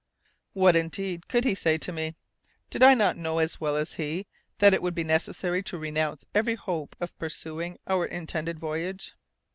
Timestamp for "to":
1.77-1.91, 5.65-5.77